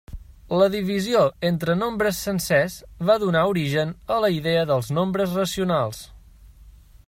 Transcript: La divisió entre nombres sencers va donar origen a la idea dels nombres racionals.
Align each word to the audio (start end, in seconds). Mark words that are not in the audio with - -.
La 0.59 0.67
divisió 0.75 1.19
entre 1.49 1.75
nombres 1.81 2.21
sencers 2.29 2.77
va 3.09 3.19
donar 3.25 3.45
origen 3.53 3.93
a 4.15 4.19
la 4.27 4.33
idea 4.39 4.67
dels 4.73 4.93
nombres 5.01 5.37
racionals. 5.43 6.05